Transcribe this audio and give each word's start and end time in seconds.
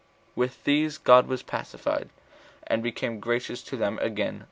With 0.35 0.63
these 0.63 0.97
God 0.97 1.27
was 1.27 1.43
pacified, 1.43 2.09
and 2.65 2.81
became 2.81 3.19
gracious 3.19 3.61
to 3.65 3.77
them 3.77 3.99
again. 4.01 4.39